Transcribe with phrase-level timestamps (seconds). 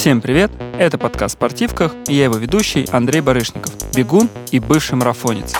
[0.00, 0.50] Всем привет!
[0.78, 5.54] Это подкаст «Спортивках» и я его ведущий Андрей Барышников, бегун и бывший марафонец.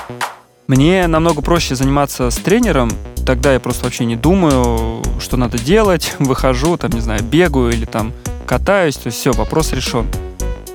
[0.67, 2.91] Мне намного проще заниматься с тренером,
[3.27, 7.85] тогда я просто вообще не думаю, что надо делать, выхожу, там, не знаю, бегаю или
[7.85, 8.15] там
[8.47, 10.07] катаюсь, то есть все, вопрос решен.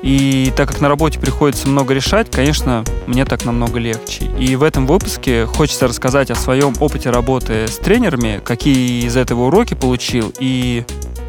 [0.04, 4.26] И так как на работе приходится много решать, конечно, мне так намного легче.
[4.38, 9.48] И в этом выпуске хочется рассказать о своем опыте работы с тренерами, какие из этого
[9.48, 10.86] уроки получил и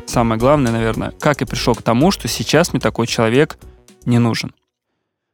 [0.06, 3.58] самое главное, наверное, как я пришел к тому, что сейчас мне такой человек
[4.04, 4.54] не нужен.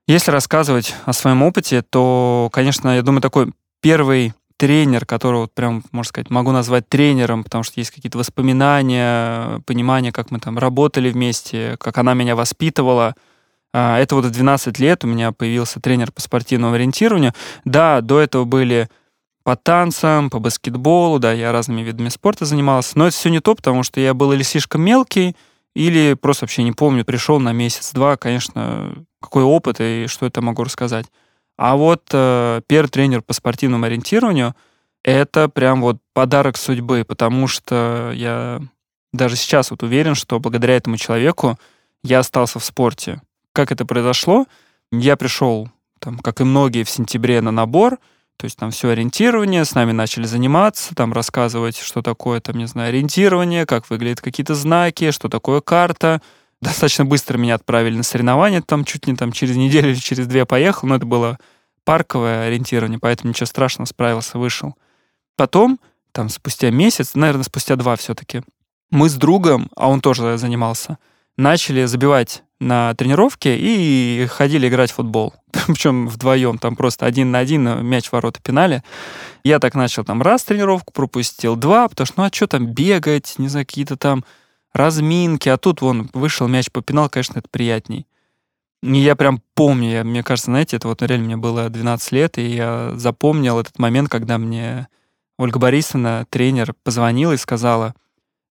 [0.07, 6.09] Если рассказывать о своем опыте, то, конечно, я думаю, такой первый тренер, которого прям, можно
[6.09, 11.77] сказать, могу назвать тренером, потому что есть какие-то воспоминания, понимание, как мы там работали вместе,
[11.79, 13.15] как она меня воспитывала.
[13.73, 17.33] А, это вот в 12 лет у меня появился тренер по спортивному ориентированию.
[17.65, 18.89] Да, до этого были
[19.43, 22.99] по танцам, по баскетболу, да, я разными видами спорта занимался.
[22.99, 25.37] Но это все не то, потому что я был или слишком мелкий,
[25.75, 30.65] или просто вообще не помню, пришел на месяц-два, конечно, какой опыт и что это могу
[30.65, 31.07] рассказать.
[31.57, 34.55] А вот э, первый тренер по спортивному ориентированию—
[35.05, 38.61] это прям вот подарок судьбы, потому что я
[39.13, 41.59] даже сейчас вот уверен, что благодаря этому человеку
[42.03, 43.21] я остался в спорте.
[43.53, 44.47] Как это произошло?
[44.91, 45.69] Я пришел,
[45.99, 47.99] там, как и многие, в сентябре на набор—
[48.43, 52.67] то есть там все ориентирование, с нами начали заниматься, там рассказывать, что такое, там, не
[52.67, 56.21] знаю, ориентирование, как выглядят какие-то знаки, что такое карта.
[56.61, 60.45] Достаточно быстро меня отправили на соревнования, там чуть не там через неделю или через две
[60.45, 61.39] поехал, но это было
[61.85, 64.75] парковое ориентирование, поэтому ничего страшного, справился, вышел.
[65.37, 65.79] Потом,
[66.11, 68.43] там спустя месяц, наверное, спустя два все-таки,
[68.91, 70.99] мы с другом, а он тоже занимался,
[71.37, 75.35] начали забивать на тренировке и ходили играть в футбол.
[75.67, 78.83] Причем вдвоем, там просто один на один мяч в ворота пинали.
[79.45, 83.35] Я так начал там раз тренировку пропустил, два, потому что ну а что там бегать,
[83.39, 84.25] не знаю, какие-то там
[84.73, 88.07] разминки, а тут вон вышел мяч попинал, конечно, это приятней.
[88.83, 92.39] И я прям помню, я, мне кажется, знаете, это вот реально мне было 12 лет,
[92.39, 94.89] и я запомнил этот момент, когда мне
[95.39, 97.95] Ольга Борисовна, тренер, позвонила и сказала,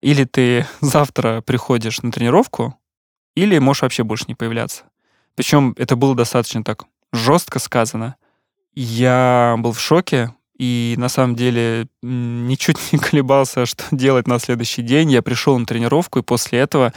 [0.02, 2.76] или ты завтра приходишь на тренировку,
[3.36, 4.84] или можешь вообще больше не появляться.
[5.36, 8.16] Причем это было достаточно так жестко сказано.
[8.74, 14.84] Я был в шоке, и на самом деле ничуть не колебался, что делать на следующий
[14.84, 15.12] день.
[15.12, 16.94] Я пришел на тренировку, и после этого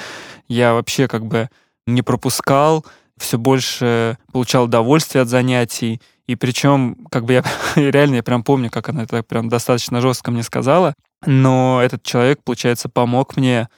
[0.49, 1.49] я вообще как бы
[1.87, 2.85] не пропускал,
[3.17, 6.01] все больше получал удовольствие от занятий.
[6.27, 7.45] И причем, как бы я
[7.75, 10.95] реально, я прям помню, как она это прям достаточно жестко мне сказала.
[11.25, 13.69] Но этот человек, получается, помог мне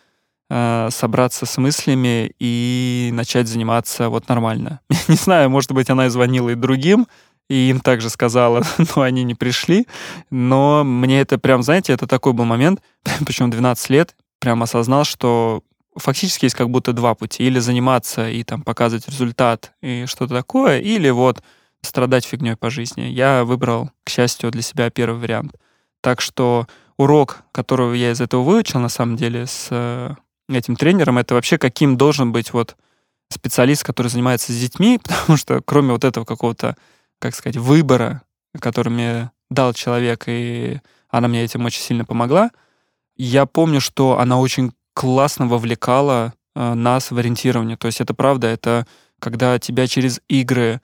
[0.50, 4.80] э, собраться с мыслями и начать заниматься вот нормально.
[5.08, 7.06] не знаю, может быть, она и звонила и другим,
[7.48, 8.62] и им также сказала,
[8.96, 9.86] но они не пришли.
[10.30, 12.80] Но мне это прям, знаете, это такой был момент,
[13.26, 15.62] причем 12 лет, прям осознал, что
[15.96, 17.44] фактически есть как будто два пути.
[17.44, 21.42] Или заниматься и там показывать результат и что-то такое, или вот
[21.82, 23.02] страдать фигней по жизни.
[23.02, 25.54] Я выбрал, к счастью, для себя первый вариант.
[26.00, 30.14] Так что урок, которого я из этого выучил, на самом деле, с э,
[30.48, 32.76] этим тренером, это вообще каким должен быть вот
[33.28, 36.76] специалист, который занимается с детьми, потому что кроме вот этого какого-то,
[37.18, 38.22] как сказать, выбора,
[38.60, 42.50] который мне дал человек, и она мне этим очень сильно помогла,
[43.16, 47.76] я помню, что она очень классно вовлекала э, нас в ориентирование.
[47.76, 48.86] То есть это правда, это
[49.18, 50.80] когда тебя через игры,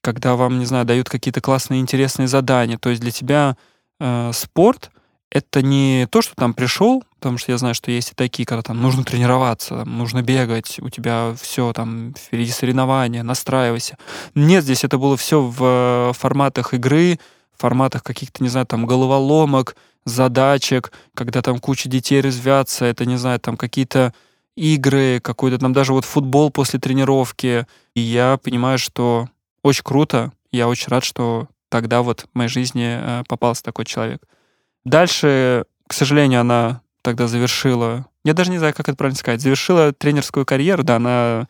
[0.00, 2.78] когда вам, не знаю, дают какие-то классные интересные задания.
[2.78, 3.56] То есть для тебя
[4.00, 4.90] э, спорт
[5.36, 8.62] это не то, что там пришел, потому что я знаю, что есть и такие, когда
[8.62, 13.98] там нужно тренироваться, нужно бегать, у тебя все там впереди соревнования, настраивайся.
[14.34, 17.18] Нет, здесь это было все в форматах игры,
[17.54, 19.76] в форматах каких-то, не знаю, там головоломок,
[20.06, 24.14] задачек, когда там куча детей развятся, это, не знаю, там какие-то
[24.56, 27.66] игры, какой-то там даже вот футбол после тренировки.
[27.94, 29.28] И я понимаю, что
[29.62, 34.22] очень круто, я очень рад, что тогда вот в моей жизни э, попался такой человек.
[34.86, 39.92] Дальше, к сожалению, она тогда завершила, я даже не знаю, как это правильно сказать, завершила
[39.92, 41.48] тренерскую карьеру, да, она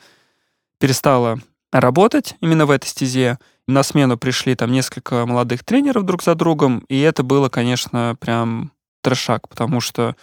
[0.80, 1.38] перестала
[1.70, 3.38] работать именно в этой стезе.
[3.68, 8.72] На смену пришли там несколько молодых тренеров друг за другом, и это было, конечно, прям
[9.02, 10.16] трешак, потому что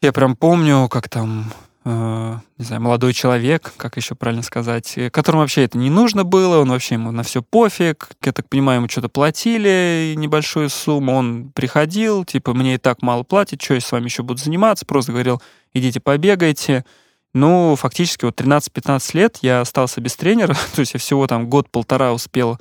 [0.00, 1.52] я прям помню, как там
[1.90, 6.58] не знаю, молодой человек, как еще правильно сказать, э, которому вообще это не нужно было,
[6.58, 11.50] он вообще ему на все пофиг, я так понимаю, ему что-то платили, небольшую сумму, он
[11.54, 15.12] приходил, типа, мне и так мало платят, что я с вами еще буду заниматься, просто
[15.12, 15.40] говорил,
[15.72, 16.84] идите побегайте.
[17.32, 22.12] Ну, фактически вот 13-15 лет я остался без тренера, то есть я всего там год-полтора
[22.12, 22.58] успел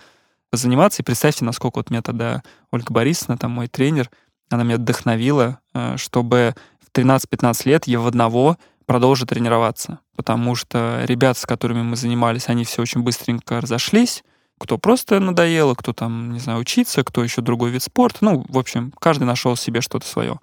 [0.54, 4.10] заниматься, и представьте, насколько вот меня тогда Ольга Борисовна, там мой тренер,
[4.50, 11.04] она меня вдохновила, э, чтобы в 13-15 лет я в одного продолжу тренироваться, потому что
[11.06, 14.24] ребят, с которыми мы занимались, они все очень быстренько разошлись,
[14.57, 18.19] кто просто надоело, кто там, не знаю, учиться, кто еще другой вид спорта.
[18.22, 20.39] Ну, в общем, каждый нашел себе что-то свое.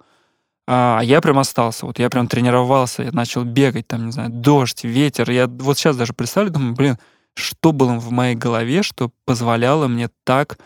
[0.67, 1.85] А я прям остался.
[1.85, 5.29] Вот я прям тренировался, я начал бегать, там, не знаю, дождь, ветер.
[5.29, 6.97] Я вот сейчас даже представлю, думаю, блин,
[7.35, 10.57] что было в моей голове, что позволяло мне так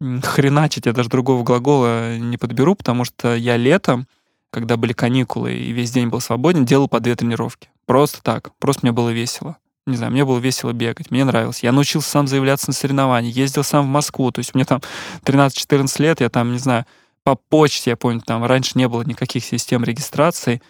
[0.00, 0.86] хреначить.
[0.86, 4.06] Я даже другого глагола не подберу, потому что я летом,
[4.50, 7.68] когда были каникулы и весь день был свободен, делал по две тренировки.
[7.86, 8.50] Просто так.
[8.58, 9.56] Просто мне было весело.
[9.86, 11.62] Не знаю, мне было весело бегать, мне нравилось.
[11.62, 14.30] Я научился сам заявляться на соревнования, ездил сам в Москву.
[14.30, 14.82] То есть мне там
[15.24, 16.84] 13-14 лет, я там, не знаю,
[17.24, 20.60] по почте, я помню, там раньше не было никаких систем регистрации.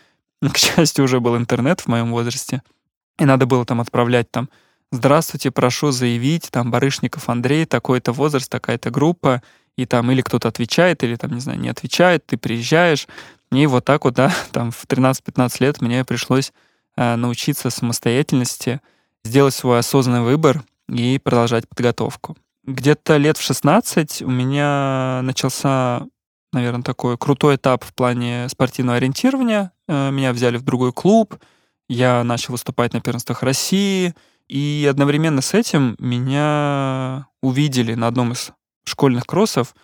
[0.41, 2.63] К счастью, уже был интернет в моем возрасте.
[3.19, 4.49] И надо было там отправлять там
[4.93, 9.43] «Здравствуйте, прошу заявить, там Барышников Андрей, такой-то возраст, такая-то группа».
[9.77, 13.07] И там или кто-то отвечает, или там, не знаю, не отвечает, ты приезжаешь.
[13.51, 16.53] И вот так вот, да, там в 13-15 лет мне пришлось
[16.97, 18.81] э, научиться самостоятельности,
[19.25, 22.37] сделать свой осознанный выбор и продолжать подготовку.
[22.65, 26.07] Где-то лет в 16 у меня начался,
[26.53, 29.73] наверное, такой крутой этап в плане спортивного ориентирования.
[29.89, 31.37] Э, меня взяли в другой клуб,
[31.89, 34.15] я начал выступать на первенствах России,
[34.49, 38.53] и одновременно с этим меня увидели на одном из
[38.85, 39.75] школьных кроссов.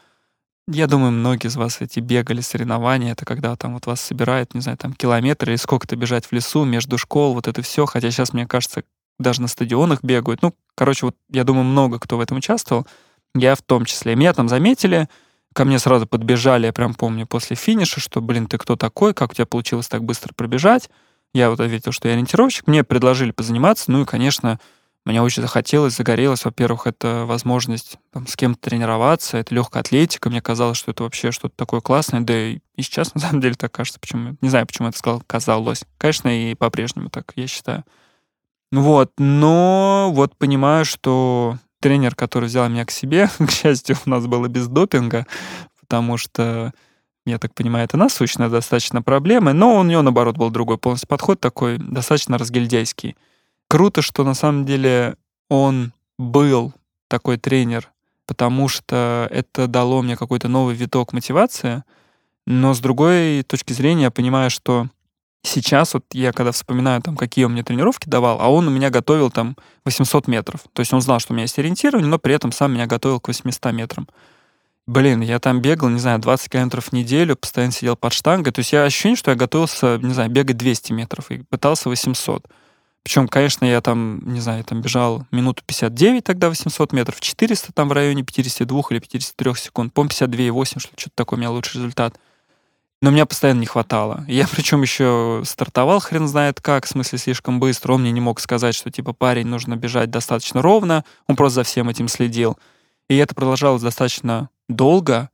[0.67, 3.13] Я думаю, многие из вас эти бегали соревнования.
[3.13, 6.65] Это когда там вот вас собирают, не знаю, там километры или сколько-то бежать в лесу
[6.65, 7.85] между школ, вот это все.
[7.85, 8.83] Хотя сейчас, мне кажется,
[9.19, 10.41] даже на стадионах бегают.
[10.41, 12.87] Ну, короче, вот я думаю, много кто в этом участвовал.
[13.35, 14.17] Я в том числе.
[14.17, 15.09] Меня там заметили,
[15.53, 19.33] ко мне сразу подбежали, я прям помню, после финиша, что, блин, ты кто такой, как
[19.33, 20.89] у тебя получилось так быстро пробежать.
[21.35, 22.67] Я вот ответил, что я ориентировщик.
[22.69, 24.59] Мне предложили позаниматься, ну и, конечно,
[25.05, 26.45] мне очень захотелось, загорелось.
[26.45, 30.31] Во-первых, это возможность там, с кем-то тренироваться, это легкая атлетика.
[30.31, 32.21] Мне казалось, что это вообще что-то такое классное.
[32.21, 34.01] Да и, сейчас, на самом деле, так кажется.
[34.01, 34.37] Почему?
[34.41, 35.85] Не знаю, почему это сказал, казалось.
[35.99, 37.85] Конечно, и по-прежнему так, я считаю.
[38.73, 44.27] Вот, но вот понимаю, что тренер, который взял меня к себе, к счастью, у нас
[44.27, 45.27] было без допинга,
[45.81, 46.73] потому что,
[47.27, 51.41] я так понимаю, это насущная достаточно проблема, но у него, наоборот, был другой полностью подход,
[51.41, 53.17] такой достаточно разгильдяйский.
[53.75, 55.17] Круто, что на самом деле
[55.49, 56.73] он был
[57.09, 57.91] такой тренер,
[58.25, 61.83] потому что это дало мне какой-то новый виток мотивации,
[62.47, 64.87] но с другой точки зрения я понимаю, что
[65.43, 68.91] сейчас вот я когда вспоминаю, там, какие он мне тренировки давал, а он у меня
[68.91, 70.61] готовил там 800 метров.
[70.73, 73.19] То есть он знал, что у меня есть ориентирование, но при этом сам меня готовил
[73.19, 74.09] к 800 метрам.
[74.87, 78.53] Блин, я там бегал, не знаю, 20 километров в неделю, постоянно сидел под штангой.
[78.53, 82.47] То есть я ощущение, что я готовился, не знаю, бегать 200 метров и пытался 800.
[83.05, 87.73] Причем, конечно, я там, не знаю, я там бежал минуту 59 тогда 800 метров, 400
[87.73, 92.19] там в районе 52 или 53 секунд, по-моему, 52,8, что-то такое у меня лучший результат.
[93.03, 94.25] Но мне постоянно не хватало.
[94.27, 97.93] Я причем еще стартовал хрен знает как, в смысле слишком быстро.
[97.93, 101.05] Он мне не мог сказать, что типа парень нужно бежать достаточно ровно.
[101.27, 102.57] Он просто за всем этим следил.
[103.11, 105.29] И это продолжалось достаточно долго,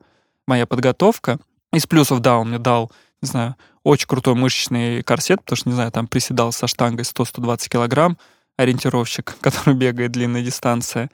[0.48, 1.38] моя подготовка.
[1.72, 2.90] Из плюсов, да, он мне дал,
[3.22, 3.54] не знаю,
[3.84, 8.18] очень крутой мышечный корсет, потому что, не знаю, там приседал со штангой 100-120 килограмм,
[8.56, 11.10] ориентировщик, который бегает длинные дистанции.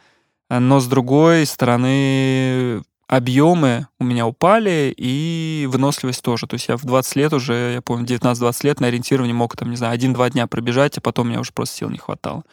[0.49, 6.47] Но с другой стороны, объемы у меня упали, и выносливость тоже.
[6.47, 9.71] То есть я в 20 лет уже, я помню, 19-20 лет на ориентировании мог, там,
[9.71, 12.45] не знаю, один-два дня пробежать, а потом мне уже просто сил не хватало.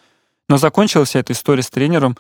[0.50, 2.18] Но закончилась вся эта история с тренером.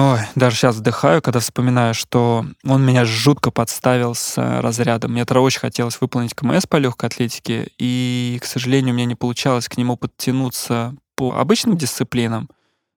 [0.00, 5.10] Ой, даже сейчас вздыхаю, когда вспоминаю, что он меня жутко подставил с э, разрядом.
[5.10, 9.16] Мне тогда очень хотелось выполнить КМС по легкой атлетике, и, к сожалению, у меня не
[9.16, 12.48] получалось к нему подтянуться по обычным дисциплинам.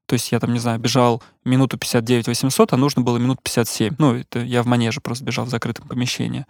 [0.05, 3.95] То есть я там, не знаю, бежал минуту 59 800, а нужно было минут 57.
[3.97, 6.45] Ну, это я в манеже просто бежал в закрытом помещении.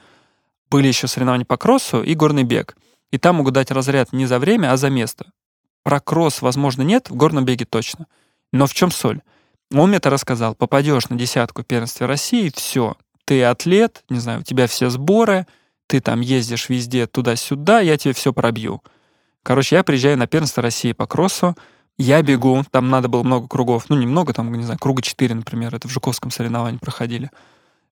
[0.70, 2.75] Были еще соревнования по кроссу и горный бег.
[3.12, 5.27] И там могут дать разряд не за время, а за место.
[5.84, 8.08] Про кросс, возможно, нет, в горном беге точно.
[8.51, 9.22] Но в чем соль?
[9.74, 10.56] Он мне это рассказал.
[10.56, 12.96] Попадешь на десятку первенства России, все.
[13.25, 15.48] Ты атлет, не знаю, у тебя все сборы,
[15.88, 18.82] ты там ездишь везде туда-сюда, я тебе все пробью.
[19.44, 21.56] Короче, я приезжаю на первенство России по кроссу,
[21.98, 25.74] я бегу, там надо было много кругов, ну немного, там, не знаю, круга 4, например,
[25.74, 27.30] это в Жуковском соревновании проходили.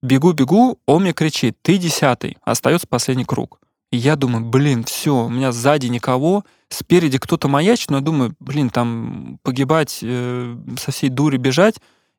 [0.01, 3.59] Бегу, бегу, он мне кричит, ты десятый, остается последний круг.
[3.91, 8.35] И я думаю, блин, все, у меня сзади никого, спереди кто-то маячит, но я думаю,
[8.39, 11.75] блин, там погибать, э, со всей дури бежать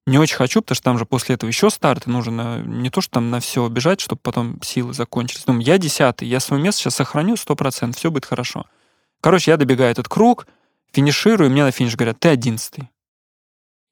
[0.07, 3.01] не очень хочу, потому что там же после этого еще старт, и нужно не то,
[3.01, 5.45] что там на все бежать, чтобы потом силы закончились.
[5.45, 8.67] Думаю, я десятый, я свое место сейчас сохраню сто процентов, все будет хорошо.
[9.21, 10.47] Короче, я добегаю этот круг,
[10.93, 12.91] Финиширую, и мне на финиш говорят, ты одиннадцатый.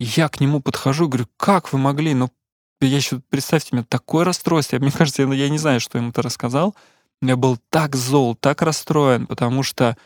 [0.00, 2.14] Я к нему подхожу, говорю, как вы могли?
[2.14, 2.30] Ну,
[2.80, 4.78] я еще, представьте, мне такое расстройство.
[4.78, 6.74] Мне кажется, я, я не знаю, что ему-то рассказал.
[7.20, 9.96] Я был так зол, так расстроен, потому что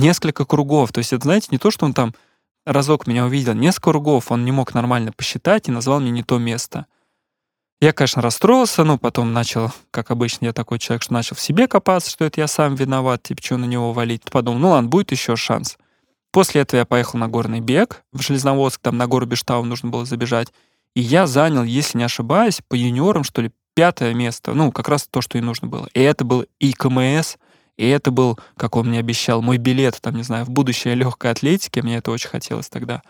[0.00, 2.14] несколько кругов, то есть это, знаете, не то, что он там
[2.64, 6.38] разок меня увидел, несколько кругов он не мог нормально посчитать и назвал мне не то
[6.38, 6.86] место.
[7.80, 11.68] Я, конечно, расстроился, но потом начал, как обычно, я такой человек, что начал в себе
[11.68, 14.22] копаться, что это я сам виноват, типа, что на него валить.
[14.24, 15.78] Подумал, ну ладно, будет еще шанс.
[16.32, 20.04] После этого я поехал на горный бег в Железноводск, там на гору Бештау нужно было
[20.04, 20.52] забежать.
[20.94, 24.54] И я занял, если не ошибаюсь, по юниорам, что ли, пятое место.
[24.54, 25.88] Ну, как раз то, что и нужно было.
[25.94, 27.36] И это был и КМС,
[27.78, 31.30] и это был, как он мне обещал, мой билет, там, не знаю, в будущее легкой
[31.30, 31.78] атлетики.
[31.78, 33.02] Мне это очень хотелось тогда.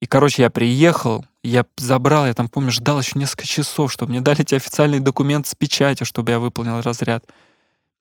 [0.00, 4.22] И, короче, я приехал, я забрал, я там, помню, ждал еще несколько часов, чтобы мне
[4.22, 7.24] дали эти официальный документ с печатью, чтобы я выполнил разряд.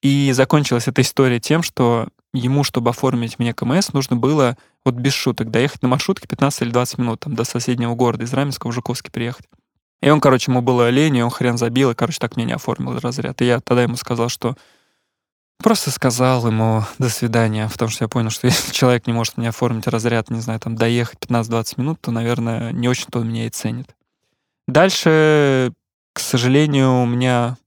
[0.01, 5.13] И закончилась эта история тем, что ему, чтобы оформить мне КМС, нужно было, вот без
[5.13, 8.73] шуток, доехать на маршрутке 15 или 20 минут, там, до соседнего города, из Раменского в
[8.73, 9.45] Жуковский приехать.
[10.01, 12.53] И он, короче, ему было лень, и он хрен забил, и, короче, так меня не
[12.53, 13.41] оформил разряд.
[13.41, 14.55] И я тогда ему сказал, что
[15.61, 19.49] Просто сказал ему «до свидания», потому что я понял, что если человек не может мне
[19.49, 23.49] оформить разряд, не знаю, там, доехать 15-20 минут, то, наверное, не очень-то он меня и
[23.49, 23.95] ценит.
[24.67, 25.73] Дальше,
[26.13, 27.57] к сожалению, у меня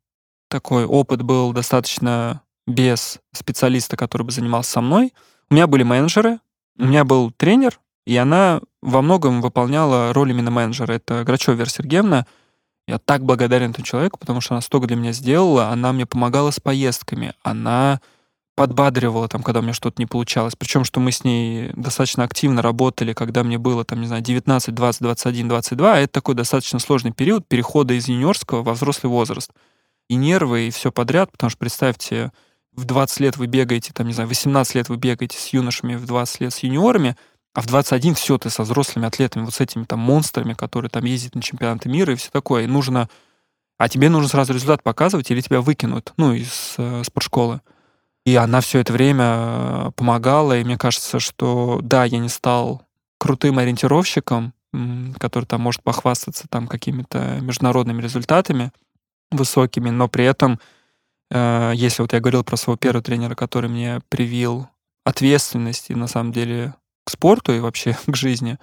[0.49, 5.13] такой опыт был достаточно без специалиста, который бы занимался со мной.
[5.49, 6.39] У меня были менеджеры,
[6.79, 10.93] у меня был тренер, и она во многом выполняла роль именно менеджера.
[10.93, 12.27] Это Грачева Вера Сергеевна.
[12.91, 15.69] Я так благодарен этому человеку, потому что она столько для меня сделала.
[15.69, 17.35] Она мне помогала с поездками.
[17.45, 18.01] Она
[18.57, 20.57] подбадривала, там, когда у меня что-то не получалось.
[20.59, 24.75] Причем, что мы с ней достаточно активно работали, когда мне было, там, не знаю, 19,
[24.75, 26.01] 20, 21, 22.
[26.01, 29.53] Это такой достаточно сложный период перехода из юниорского во взрослый возраст.
[30.09, 32.33] И нервы, и все подряд, потому что представьте,
[32.73, 36.07] в 20 лет вы бегаете, там, не знаю, 18 лет вы бегаете с юношами, в
[36.07, 37.17] 20 лет с юниорами,
[37.53, 41.05] а в 21 все, ты со взрослыми атлетами, вот с этими там монстрами, которые там
[41.05, 42.65] ездят на чемпионаты мира и все такое.
[42.65, 43.09] И нужно...
[43.79, 47.63] А тебе нужно сразу результат показывать, или тебя выкинут, ну, из э, спортшколы.
[48.27, 52.83] И она все это время э, помогала, и мне кажется, что да, я не стал
[53.19, 54.53] крутым ориентировщиком,
[55.19, 58.71] который там может похвастаться там какими-то международными результатами
[59.31, 60.61] высокими, но при этом,
[61.31, 64.69] э, если вот я говорил про своего первого тренера, который мне привил
[65.05, 66.75] ответственность и на самом деле
[67.11, 68.59] спорту и вообще к жизни,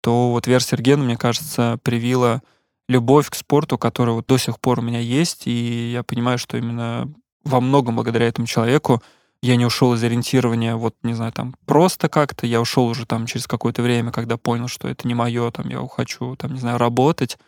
[0.00, 2.42] то вот Вера Сергеевна, мне кажется, привила
[2.88, 6.58] любовь к спорту, которая вот до сих пор у меня есть, и я понимаю, что
[6.58, 7.10] именно
[7.44, 9.02] во многом благодаря этому человеку
[9.42, 13.26] я не ушел из ориентирования, вот, не знаю, там, просто как-то, я ушел уже там
[13.26, 16.78] через какое-то время, когда понял, что это не мое, там, я хочу, там, не знаю,
[16.78, 17.38] работать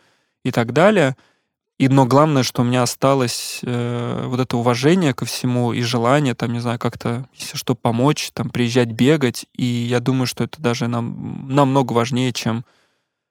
[0.43, 1.15] и так далее.
[1.77, 6.33] И, но главное, что у меня осталось э, вот это уважение ко всему и желание,
[6.33, 9.45] там, не знаю, как-то, если что, помочь, там, приезжать бегать.
[9.55, 12.65] И я думаю, что это даже нам, намного важнее, чем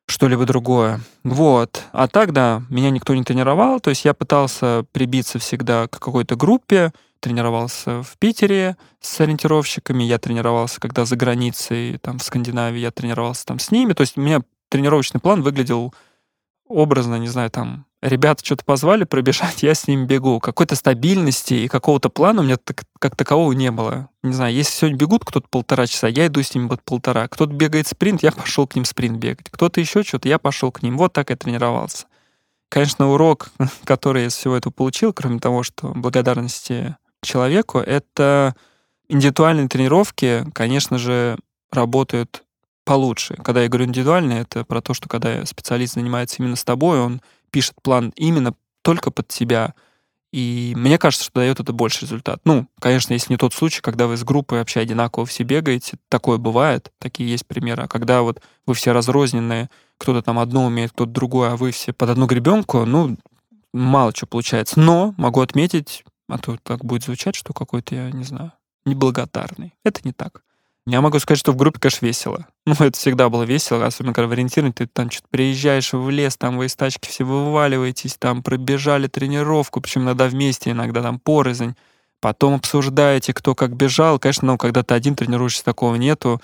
[0.07, 1.01] что-либо другое.
[1.25, 1.83] Вот.
[1.93, 6.37] А так, да, меня никто не тренировал, то есть я пытался прибиться всегда к какой-то
[6.37, 12.93] группе, тренировался в Питере с ориентировщиками, я тренировался, когда за границей, там, в Скандинавии, я
[12.93, 15.93] тренировался там с ними, то есть у меня тренировочный план выглядел
[16.69, 20.41] образно, не знаю, там, ребята что-то позвали пробежать, я с ними бегу.
[20.41, 24.09] Какой-то стабильности и какого-то плана у меня так, как такового не было.
[24.23, 27.29] Не знаю, если сегодня бегут кто-то полтора часа, я иду с ними вот полтора.
[27.29, 29.49] Кто-то бегает спринт, я пошел к ним спринт бегать.
[29.51, 30.97] Кто-то еще что-то, я пошел к ним.
[30.99, 32.07] Вот так я тренировался.
[32.69, 33.51] Конечно, урок,
[33.85, 38.55] который я из всего этого получил, кроме того, что благодарности человеку, это
[39.09, 41.39] индивидуальные тренировки, конечно же,
[41.71, 42.43] работают
[42.87, 43.35] получше.
[43.45, 47.21] Когда я говорю индивидуальные, это про то, что когда специалист занимается именно с тобой, он
[47.51, 49.75] пишет план именно только под тебя.
[50.33, 52.41] И мне кажется, что дает это больше результат.
[52.45, 56.39] Ну, конечно, если не тот случай, когда вы с группой вообще одинаково все бегаете, такое
[56.39, 57.85] бывает, такие есть примеры.
[57.85, 61.93] А когда вот вы все разрозненные, кто-то там одно умеет, кто-то другое, а вы все
[61.93, 63.17] под одну гребенку, ну,
[63.73, 64.79] мало что получается.
[64.79, 68.53] Но могу отметить, а то так будет звучать, что какой-то, я не знаю,
[68.85, 69.75] неблагодарный.
[69.85, 70.43] Это не так.
[70.89, 72.47] Я могу сказать, что в группе, конечно, весело.
[72.67, 76.37] Ну, это всегда было весело, особенно когда в ориентировании ты там что-то приезжаешь в лес,
[76.37, 81.77] там вы из тачки все вываливаетесь, там пробежали тренировку, причем иногда вместе, иногда там порознь.
[82.21, 84.19] Потом обсуждаете, кто как бежал.
[84.19, 86.41] Конечно, ну, когда ты один тренируешься, такого нету,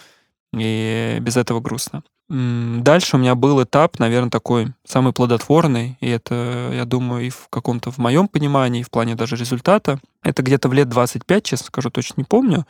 [0.52, 2.02] и без этого грустно.
[2.28, 7.48] Дальше у меня был этап, наверное, такой самый плодотворный, и это, я думаю, и в
[7.50, 9.98] каком-то в моем понимании, и в плане даже результата.
[10.22, 12.66] Это где-то в лет 25, честно скажу, точно не помню.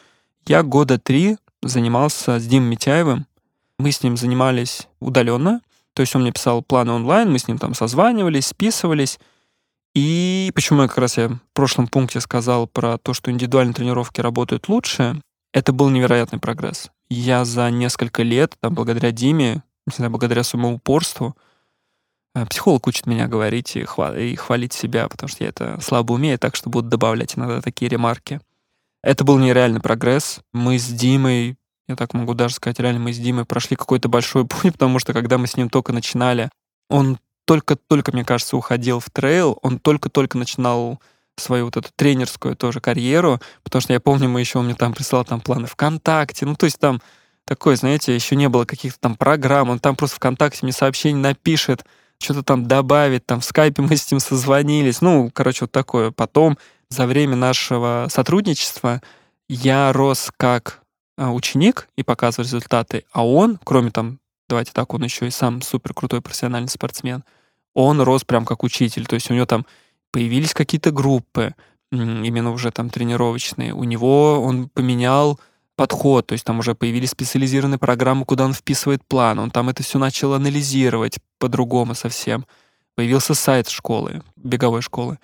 [0.46, 3.26] Я года три занимался с Димой Митяевым.
[3.78, 5.60] Мы с ним занимались удаленно,
[5.94, 9.18] то есть он мне писал планы онлайн, мы с ним там созванивались, списывались.
[9.94, 14.20] И почему я как раз я в прошлом пункте сказал про то, что индивидуальные тренировки
[14.20, 15.20] работают лучше,
[15.52, 16.90] это был невероятный прогресс.
[17.10, 21.36] Я за несколько лет, там, благодаря Диме, не знаю, благодаря своему упорству,
[22.34, 26.14] Э, психолог учит меня говорить и, хвал, и хвалить себя, потому что я это слабо
[26.14, 28.40] умею, так что буду добавлять иногда такие ремарки.
[29.02, 30.40] Это был нереальный прогресс.
[30.52, 31.56] Мы с Димой,
[31.88, 35.12] я так могу даже сказать, реально мы с Димой прошли какой-то большой путь, потому что
[35.12, 36.50] когда мы с ним только начинали,
[36.88, 41.00] он только-только, мне кажется, уходил в трейл, он только-только начинал
[41.36, 44.92] свою вот эту тренерскую тоже карьеру, потому что я помню, мы еще, он мне там
[44.92, 47.00] присылал там планы ВКонтакте, ну, то есть там
[47.44, 51.84] такое, знаете, еще не было каких-то там программ, он там просто ВКонтакте мне сообщение напишет,
[52.22, 56.12] что-то там добавит, там в скайпе мы с ним созвонились, ну, короче, вот такое.
[56.12, 56.56] Потом
[56.92, 59.00] за время нашего сотрудничества
[59.48, 60.82] я рос как
[61.16, 64.18] а, ученик и показывал результаты, а он, кроме там,
[64.48, 67.24] давайте так, он еще и сам супер крутой профессиональный спортсмен,
[67.74, 69.66] он рос прям как учитель, то есть у него там
[70.10, 71.54] появились какие-то группы,
[71.90, 75.40] именно уже там тренировочные, у него он поменял
[75.76, 79.82] подход, то есть там уже появились специализированные программы, куда он вписывает план, он там это
[79.82, 82.46] все начал анализировать по-другому совсем.
[82.94, 85.18] Появился сайт школы, беговой школы.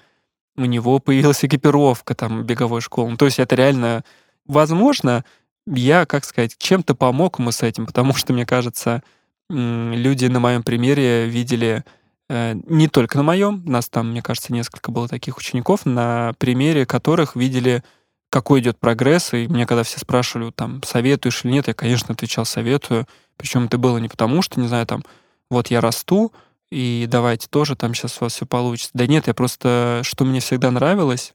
[0.58, 3.10] У него появилась экипировка там беговой школы.
[3.10, 4.04] Ну, то есть это реально,
[4.44, 5.24] возможно,
[5.66, 9.02] я, как сказать, чем-то помог ему с этим, потому что, мне кажется,
[9.48, 11.84] люди на моем примере видели
[12.28, 16.86] э, не только на моем, нас там, мне кажется, несколько было таких учеников, на примере
[16.86, 17.84] которых видели
[18.30, 22.44] какой идет прогресс, и мне когда все спрашивали, там, советуешь или нет, я, конечно, отвечал,
[22.44, 23.06] советую.
[23.36, 25.04] Причем это было не потому, что, не знаю, там,
[25.50, 26.32] вот я расту,
[26.70, 28.90] и давайте тоже там сейчас у вас все получится.
[28.94, 31.34] Да нет, я просто, что мне всегда нравилось,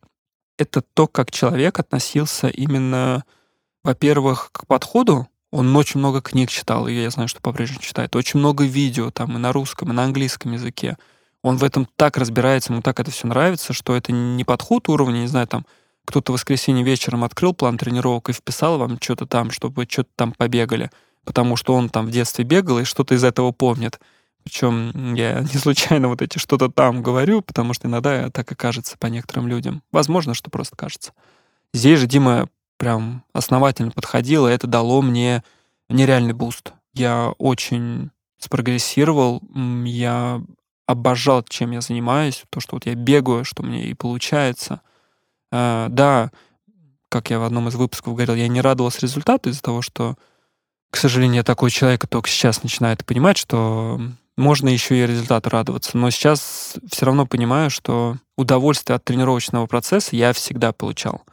[0.57, 3.23] это то, как человек относился именно,
[3.83, 5.27] во-первых, к подходу.
[5.51, 8.15] Он очень много книг читал, и я знаю, что по-прежнему читает.
[8.15, 10.97] Очень много видео там и на русском, и на английском языке.
[11.41, 15.19] Он в этом так разбирается, ему так это все нравится, что это не подход уровня,
[15.19, 15.65] не знаю, там,
[16.05, 20.31] кто-то в воскресенье вечером открыл план тренировок и вписал вам что-то там, чтобы что-то там
[20.31, 20.89] побегали,
[21.23, 23.99] потому что он там в детстве бегал и что-то из этого помнит.
[24.43, 28.97] Причем я не случайно вот эти что-то там говорю, потому что иногда так и кажется
[28.97, 29.83] по некоторым людям.
[29.91, 31.13] Возможно, что просто кажется.
[31.73, 35.43] Здесь же Дима прям основательно подходил, и это дало мне
[35.89, 36.73] нереальный буст.
[36.93, 39.41] Я очень спрогрессировал,
[39.85, 40.41] я
[40.85, 44.81] обожал, чем я занимаюсь, то, что вот я бегаю, что мне и получается—
[45.53, 46.31] Э, да,
[47.09, 50.15] как я в одном из выпусков говорил, я не радовался результату из-за того, что,
[50.93, 53.99] к сожалению, я такой человек, только сейчас начинает понимать, что
[54.37, 55.97] можно еще и результату радоваться.
[55.97, 61.23] Но сейчас все равно понимаю, что удовольствие от тренировочного процесса я всегда получал.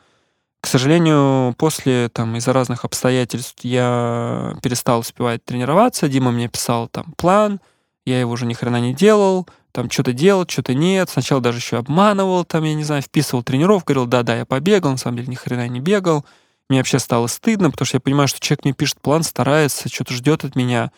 [0.62, 6.08] К сожалению, после, там, из-за разных обстоятельств я перестал успевать тренироваться.
[6.08, 7.60] Дима мне писал там план,
[8.06, 11.10] я его уже ни хрена не делал там что-то делал, что-то нет.
[11.10, 14.96] Сначала даже еще обманывал, там, я не знаю, вписывал тренировку, говорил, да-да, я побегал, на
[14.96, 16.24] самом деле ни хрена не бегал.
[16.70, 20.14] Мне вообще стало стыдно, потому что я понимаю, что человек мне пишет план, старается, что-то
[20.14, 20.92] ждет от меня,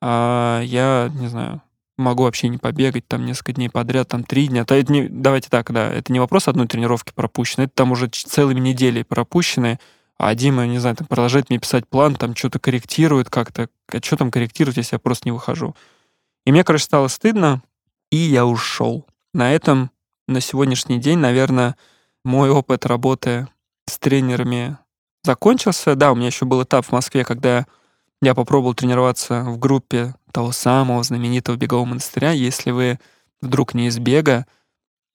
[0.00, 1.60] а я, не знаю,
[1.98, 4.64] могу вообще не побегать там несколько дней подряд, там три дня.
[4.64, 8.08] То это не, давайте так, да, это не вопрос одной тренировки пропущенной, это там уже
[8.08, 9.78] целыми недели пропущенные,
[10.16, 13.68] а Дима, не знаю, там продолжает мне писать план, там что-то корректирует как-то.
[13.88, 15.76] А что там корректировать, если я просто не выхожу?
[16.46, 17.62] И мне, короче, стало стыдно,
[18.10, 19.06] и я ушел.
[19.34, 19.90] На этом
[20.26, 21.76] на сегодняшний день, наверное,
[22.24, 23.46] мой опыт работы
[23.86, 24.78] с тренерами
[25.24, 25.94] закончился.
[25.94, 27.66] Да, у меня еще был этап в Москве, когда
[28.20, 32.32] я попробовал тренироваться в группе того самого знаменитого бегового монастыря.
[32.32, 32.98] Если вы
[33.40, 34.46] вдруг не из бега,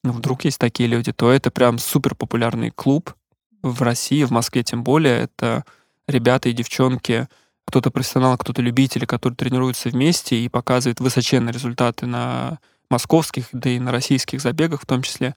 [0.04, 3.14] ну, вдруг есть такие люди, то это прям супер популярный клуб
[3.62, 5.24] в России, в Москве тем более.
[5.24, 5.66] Это
[6.08, 7.28] ребята и девчонки,
[7.66, 13.80] кто-то профессионал, кто-то любители, которые тренируются вместе и показывают высоченные результаты на московских, да и
[13.80, 15.36] на российских забегах в том числе.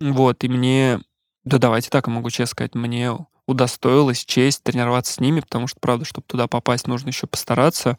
[0.00, 1.00] Вот, и мне,
[1.44, 3.14] да давайте так, я могу честно сказать, мне
[3.50, 7.98] удостоилась честь тренироваться с ними, потому что, правда, чтобы туда попасть, нужно еще постараться.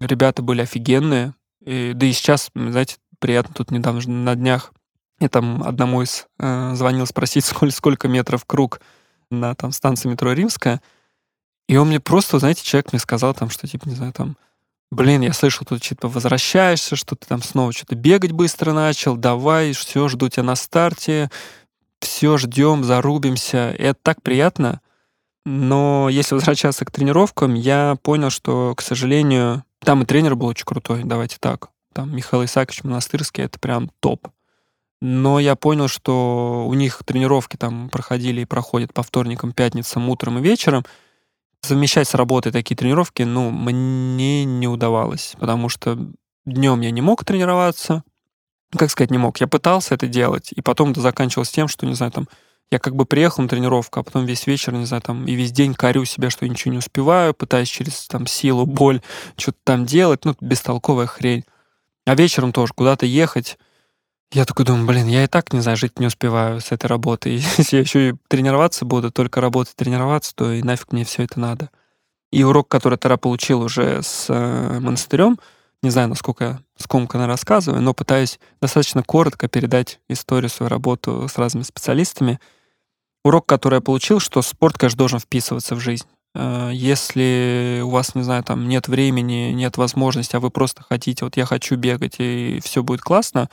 [0.00, 1.34] Ребята были офигенные.
[1.64, 4.72] И, да и сейчас, знаете, приятно тут недавно на днях
[5.18, 8.80] я там одному из э, звонил спросить, сколько, сколько метров круг
[9.30, 10.80] на там станции метро Римская.
[11.68, 14.36] И он мне просто, знаете, человек мне сказал там, что типа, не знаю, там
[14.90, 19.72] блин, я слышал, тут что-то возвращаешься, что ты там снова что-то бегать быстро начал, давай,
[19.72, 21.30] все, жду тебя на старте,
[22.00, 23.74] все, ждем, зарубимся.
[23.78, 24.80] Это так приятно.
[25.44, 30.64] Но если возвращаться к тренировкам, я понял, что, к сожалению, там и тренер был очень
[30.64, 31.68] крутой, давайте так.
[31.92, 34.28] Там Михаил Исаакович Монастырский, это прям топ.
[35.00, 40.38] Но я понял, что у них тренировки там проходили и проходят по вторникам, пятницам, утром
[40.38, 40.84] и вечером—
[41.66, 45.98] совмещать с работой такие тренировки, ну, мне не удавалось, потому что
[46.44, 48.04] днем я не мог тренироваться,
[48.70, 49.38] как сказать, не мог.
[49.38, 52.28] Я пытался это делать, и потом это заканчивалось тем, что, не знаю, там,
[52.70, 55.52] я как бы приехал на тренировку, а потом весь вечер, не знаю, там, и весь
[55.52, 59.00] день корю себя, что я ничего не успеваю, пытаюсь через, там, силу, боль
[59.36, 61.44] что-то там делать, ну, бестолковая хрень.
[62.06, 63.58] А вечером тоже куда-то ехать.
[64.32, 67.34] Я такой думаю, блин, я и так, не знаю, жить не успеваю с этой работой.
[67.58, 71.38] Если я еще и тренироваться буду, только работать, тренироваться, то и нафиг мне все это
[71.38, 71.70] надо.
[72.32, 75.38] И урок, который я тогда получил уже с э, монастырем,
[75.82, 81.64] не знаю, насколько скомканно рассказываю, но пытаюсь достаточно коротко передать историю, свою работу с разными
[81.64, 82.38] специалистами.
[83.24, 86.06] Урок, который я получил, что спорт, конечно, должен вписываться в жизнь.
[86.34, 91.24] Э, если у вас, не знаю, там нет времени, нет возможности, а вы просто хотите,
[91.24, 93.48] вот я хочу бегать, и все будет классно,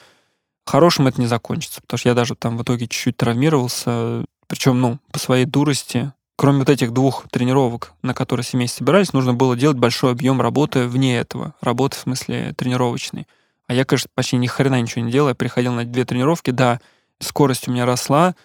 [0.66, 1.82] хорошим это не закончится.
[1.82, 6.60] Потому что я даже там в итоге чуть-чуть травмировался, причем, ну, по своей дурости, кроме
[6.60, 11.18] вот этих двух тренировок, на которые семейства собирались, нужно было делать большой объем работы вне
[11.18, 11.54] этого.
[11.62, 13.28] Работы, в смысле, тренировочной.
[13.68, 15.30] А я, конечно, почти ни хрена ничего не делал.
[15.30, 16.80] Я приходил на две тренировки, да,
[17.20, 18.36] скорость у меня росла,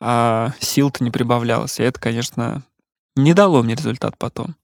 [0.00, 1.80] а сил-то не прибавлялось.
[1.80, 2.62] И это, конечно,
[3.16, 4.54] не дало мне результат потом.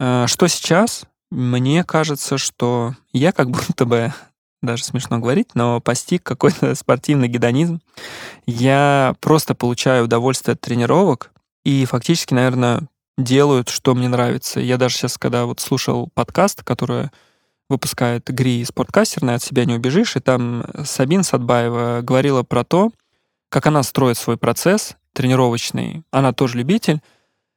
[0.00, 1.04] А, что сейчас?
[1.30, 4.12] Мне кажется, что я как будто бы,
[4.62, 7.80] даже смешно говорить, но постиг какой-то спортивный гедонизм.
[8.46, 11.31] Я просто получаю удовольствие от тренировок
[11.64, 14.60] и фактически, наверное, делают, что мне нравится.
[14.60, 17.10] Я даже сейчас, когда вот слушал подкаст, который
[17.68, 22.90] выпускает Гри спорткастерная «От себя не убежишь», и там Сабин Садбаева говорила про то,
[23.48, 26.02] как она строит свой процесс тренировочный.
[26.10, 27.00] Она тоже любитель,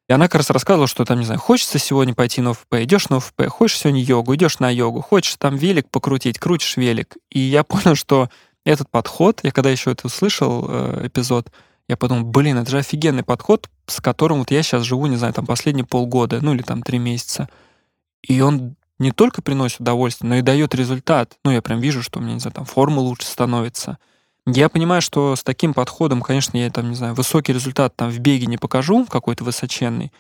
[0.08, 3.10] и она как раз рассказывала, что там, не знаю, хочется сегодня пойти на ОФП, идешь
[3.10, 7.18] на ОФП, хочешь сегодня йогу, идешь на йогу, хочешь там велик покрутить, крутишь велик.
[7.32, 8.30] И я понял, что
[8.66, 11.52] этот подход, я когда еще это услышал, э, эпизод,
[11.88, 15.34] я подумал, блин, это же офигенный подход, с которым вот я сейчас живу, не знаю,
[15.34, 17.50] там последние полгода, ну или там три месяца.
[18.22, 21.38] И он не только приносит удовольствие, но и дает результат.
[21.44, 23.98] Ну, я прям вижу, что у меня, не знаю, там форма лучше становится.
[24.48, 28.20] Я понимаю, что с таким подходом, конечно, я там, не знаю, высокий результат там в
[28.20, 30.12] беге не покажу, какой-то высоченный,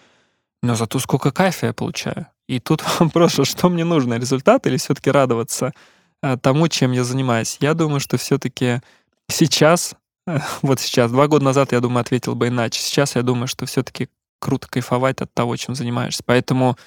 [0.64, 2.28] но зато сколько кайфа я получаю.
[2.48, 5.74] И тут вопрос, что мне нужно, результат или все-таки радоваться
[6.22, 7.58] а, тому, чем я занимаюсь?
[7.60, 8.82] Я думаю, что все-таки
[9.30, 9.96] сейчас,
[10.62, 12.82] вот сейчас, два года назад, я думаю, ответил бы иначе.
[12.82, 14.10] Сейчас я думаю, что все-таки
[14.40, 16.24] круто кайфовать от того, чем занимаешься.
[16.26, 16.78] Поэтому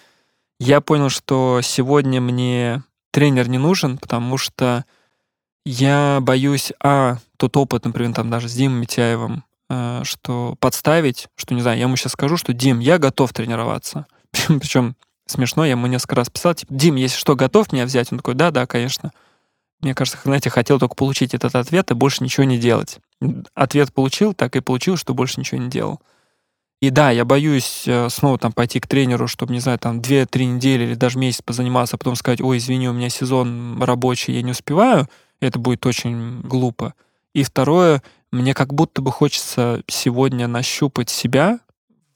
[0.61, 4.85] я понял, что сегодня мне тренер не нужен, потому что
[5.65, 11.55] я боюсь, а, тот опыт, например, там даже с Димой Митяевым, э, что подставить, что,
[11.55, 14.07] не знаю, я ему сейчас скажу, что, Дим, я готов тренироваться.
[14.33, 14.97] Причем
[15.27, 18.11] смешно, я ему несколько раз писал, типа, Дим, если что, готов меня взять?
[18.13, 19.13] Он такой, да, да, конечно.
[19.81, 22.99] Мне кажется, знаете, хотел только получить этот ответ и больше ничего не делать.
[23.55, 26.01] Ответ получил, так и получил, что больше ничего не делал.
[26.81, 30.45] И да, я боюсь э, снова там пойти к тренеру, чтобы, не знаю, там 2-3
[30.45, 34.43] недели или даже месяц позаниматься, а потом сказать, ой, извини, у меня сезон рабочий, я
[34.43, 35.09] не успеваю
[35.41, 36.95] это будет очень глупо.
[37.35, 38.03] И второе,
[38.33, 41.61] мне как будто бы хочется сегодня нащупать себя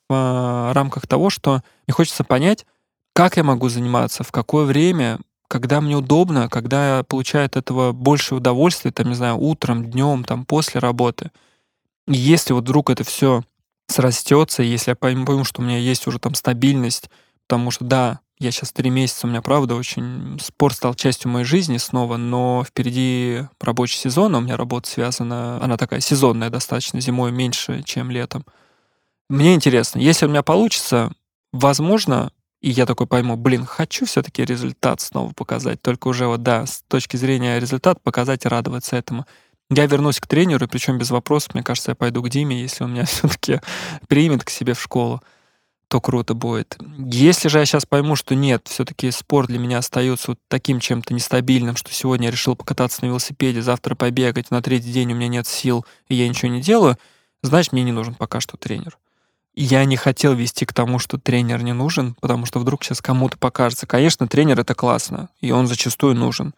[0.08, 2.66] в а, рамках того, что мне хочется понять,
[3.14, 5.18] как я могу заниматься, в какое время,
[5.52, 10.24] когда мне удобно, когда я получаю от этого больше удовольствия, там, не знаю, утром, днем,
[10.24, 11.30] там, после работы.
[12.08, 13.42] И если вот вдруг это все
[13.86, 17.10] срастется, если я пойму, что у меня есть уже там стабильность,
[17.46, 20.40] потому что да, я сейчас три месяца, у меня, правда, очень...
[20.42, 25.76] Спорт стал частью моей жизни снова, но впереди рабочий сезон, у меня работа связана, она
[25.76, 28.46] такая сезонная достаточно, зимой меньше, чем летом.
[29.28, 31.12] Мне интересно, если у меня получится,
[31.52, 36.64] возможно, и я такой пойму, блин, хочу все-таки результат снова показать, только уже вот, да,
[36.64, 39.26] с точки зрения результата показать и радоваться этому.
[39.68, 42.92] Я вернусь к тренеру, причем без вопросов, мне кажется, я пойду к Диме, если он
[42.92, 43.60] меня все-таки
[44.06, 45.22] примет к себе в школу
[45.88, 46.78] то круто будет.
[46.96, 51.12] Если же я сейчас пойму, что нет, все-таки спорт для меня остается вот таким чем-то
[51.12, 55.28] нестабильным, что сегодня я решил покататься на велосипеде, завтра побегать, на третий день у меня
[55.28, 56.96] нет сил, и я ничего не делаю,
[57.42, 58.96] значит, мне не нужен пока что тренер.
[59.54, 63.36] Я не хотел вести к тому, что тренер не нужен, потому что вдруг сейчас кому-то
[63.38, 63.86] покажется.
[63.86, 66.54] Конечно, тренер— это классно, и он зачастую нужен.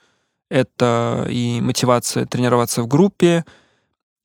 [0.48, 3.44] Это и мотивация тренироваться в группе,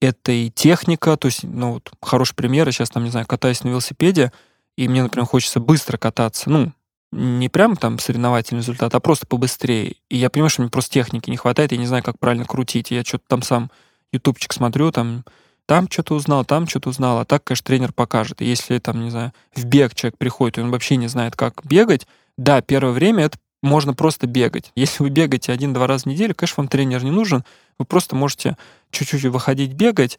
[0.01, 3.63] это и техника, то есть, ну, вот, хороший пример, я сейчас там, не знаю, катаюсь
[3.63, 4.31] на велосипеде—
[4.79, 6.71] и мне, например, хочется быстро кататься, ну,
[7.11, 9.97] не прям там соревновательный результат, а просто побыстрее.
[10.07, 12.89] И я понимаю, что мне просто техники не хватает, я не знаю, как правильно крутить.
[12.89, 13.71] Я что-то там сам
[14.13, 15.25] ютубчик смотрю, там
[15.69, 18.41] там что-то узнал, там что-то узнал, а так, конечно, тренер покажет.
[18.41, 22.07] Если там, не знаю, в бег человек приходит, и он вообще не знает, как бегать,
[22.39, 24.71] да, первое время это можно просто бегать.
[24.73, 27.43] Если вы бегаете один-два раза в неделю, конечно, вам тренер не нужен,
[27.77, 28.57] вы просто можете
[28.89, 30.17] чуть-чуть выходить бегать,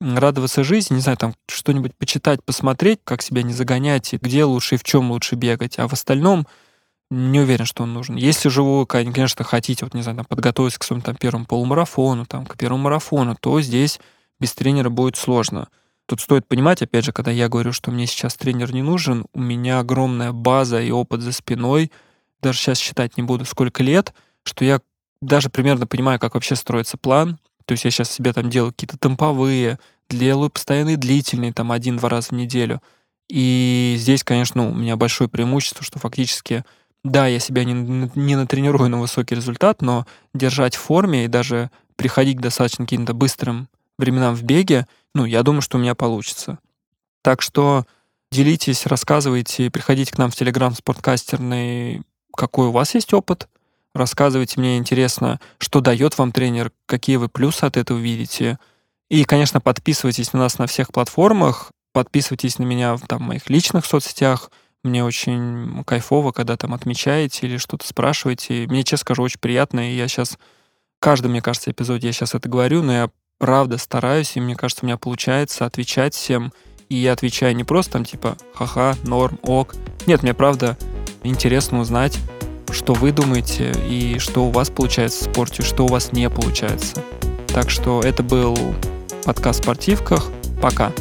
[0.00, 4.76] радоваться жизни, не знаю, там что-нибудь почитать, посмотреть, как себя не загонять, и где лучше
[4.76, 5.80] и в чем лучше бегать.
[5.80, 6.46] А в остальном
[7.10, 8.14] не уверен, что он нужен.
[8.14, 12.24] Если же вы, конечно, хотите, вот, не знаю, там, подготовиться к своему там, первому полумарафону,
[12.24, 13.98] там, к первому марафону, то здесь
[14.40, 15.68] без тренера будет сложно.
[16.06, 19.40] Тут стоит понимать, опять же, когда я говорю, что мне сейчас тренер не нужен, у
[19.40, 21.92] меня огромная база и опыт за спиной,
[22.42, 24.80] даже сейчас считать не буду, сколько лет, что я
[25.20, 27.38] даже примерно понимаю, как вообще строится план.
[27.64, 29.78] То есть я сейчас себе там делаю какие-то темповые,
[30.10, 32.82] делаю постоянные длительные, там один-два раза в неделю.
[33.28, 36.64] И здесь, конечно, у меня большое преимущество, что фактически,
[37.04, 41.70] да, я себя не, не натренирую на высокий результат, но держать в форме и даже
[41.96, 43.68] приходить к достаточно каким-то быстрым
[44.02, 46.58] временам в беге, ну, я думаю, что у меня получится.
[47.22, 47.86] Так что
[48.30, 52.02] делитесь, рассказывайте, приходите к нам в Телеграм спорткастерный,
[52.34, 53.48] какой у вас есть опыт,
[53.94, 58.58] рассказывайте, мне интересно, что дает вам тренер, какие вы плюсы от этого видите.
[59.10, 63.84] И, конечно, подписывайтесь на нас на всех платформах, подписывайтесь на меня в там, моих личных
[63.84, 64.50] соцсетях.
[64.82, 68.66] Мне очень кайфово, когда там отмечаете или что-то спрашиваете.
[68.66, 70.38] Мне, честно скажу, очень приятно, и я сейчас,
[70.98, 73.10] каждый, мне кажется, эпизоде я сейчас это говорю, но я
[73.42, 76.52] правда стараюсь, и мне кажется, у меня получается отвечать всем.
[76.88, 79.74] И я отвечаю не просто там типа ха-ха, норм, ок.
[80.06, 80.78] Нет, мне правда
[81.24, 82.16] интересно узнать,
[82.70, 87.02] что вы думаете и что у вас получается в спорте, что у вас не получается.
[87.48, 88.56] Так что это был
[89.24, 90.30] подкаст спортивках.
[90.62, 90.92] Пока.